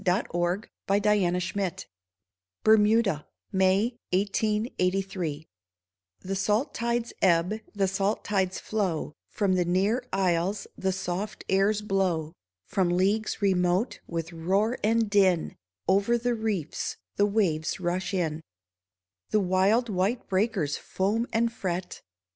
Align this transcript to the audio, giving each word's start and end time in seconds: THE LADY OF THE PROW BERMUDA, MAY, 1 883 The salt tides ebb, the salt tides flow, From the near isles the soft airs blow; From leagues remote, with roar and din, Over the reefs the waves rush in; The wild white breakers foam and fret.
THE 0.03 0.13
LADY 0.89 1.27
OF 1.27 1.33
THE 1.33 1.41
PROW 1.53 1.69
BERMUDA, 2.63 3.27
MAY, 3.51 3.99
1 4.11 4.21
883 4.23 5.47
The 6.21 6.35
salt 6.35 6.73
tides 6.73 7.13
ebb, 7.21 7.59
the 7.75 7.87
salt 7.87 8.23
tides 8.25 8.57
flow, 8.59 9.13
From 9.29 9.53
the 9.53 9.63
near 9.63 10.03
isles 10.11 10.65
the 10.75 10.91
soft 10.91 11.45
airs 11.49 11.83
blow; 11.83 12.33
From 12.65 12.89
leagues 12.89 13.43
remote, 13.43 13.99
with 14.07 14.33
roar 14.33 14.79
and 14.83 15.07
din, 15.07 15.55
Over 15.87 16.17
the 16.17 16.33
reefs 16.33 16.97
the 17.17 17.27
waves 17.27 17.79
rush 17.79 18.11
in; 18.11 18.41
The 19.29 19.39
wild 19.39 19.87
white 19.87 20.27
breakers 20.27 20.77
foam 20.77 21.27
and 21.31 21.53
fret. 21.53 22.01